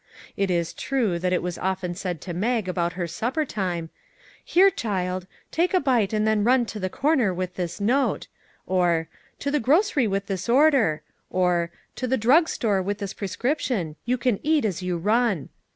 [0.35, 3.91] It is true that it was often said to Mag about her supper time,"
[4.43, 8.25] Here, child, take a bite and then run to the corner with this note,"
[8.65, 9.09] or"
[9.41, 14.17] to the grocery with this order," or" to the drug store with this prescription; you
[14.17, 15.49] can eat as you run."